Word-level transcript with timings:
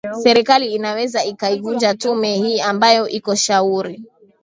serikali 0.23 0.73
inaweza 0.73 1.23
ikaivunja 1.25 1.93
tume 1.95 2.35
hii 2.37 2.61
ambayo 2.61 3.07
iko 3.07 3.35
shauri 3.35 4.03